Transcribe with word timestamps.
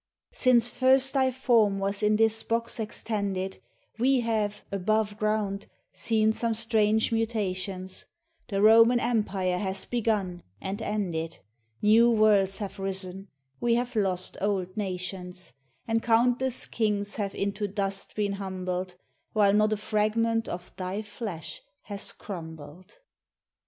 Since 0.33 0.71
first 0.71 1.13
thy 1.13 1.29
form 1.29 1.77
was 1.77 2.01
in 2.01 2.15
this 2.15 2.41
box 2.41 2.79
extended 2.79 3.59
We 3.99 4.21
have, 4.21 4.63
above 4.71 5.15
ground, 5.15 5.67
seen 5.93 6.33
some 6.33 6.55
strange 6.55 7.11
muta 7.11 7.53
tions: 7.53 8.05
The 8.47 8.63
Roman 8.63 8.99
empire 8.99 9.59
has 9.59 9.85
begun 9.85 10.41
and 10.59 10.81
ended, 10.81 11.37
New 11.83 12.09
worlds 12.09 12.57
have 12.57 12.79
risen, 12.79 13.27
we 13.59 13.75
have 13.75 13.95
lost 13.95 14.37
old 14.41 14.75
nations; 14.75 15.53
And 15.87 16.01
countless 16.01 16.65
kings 16.65 17.17
have 17.17 17.35
into 17.35 17.67
dust 17.67 18.15
been 18.15 18.31
humbled, 18.33 18.95
While 19.33 19.53
not 19.53 19.71
a 19.71 19.77
fragment 19.77 20.49
of 20.49 20.75
thy 20.77 21.03
flesh 21.03 21.61
has 21.83 22.11
crumbled. 22.11 22.97